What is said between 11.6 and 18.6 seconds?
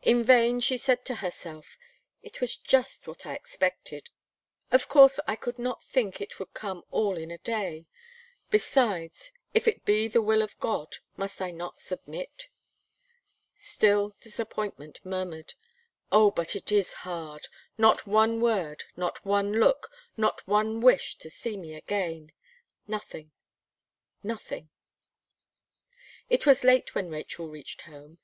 submit?" still disappointment murmured: "Oh! but it is hard! not one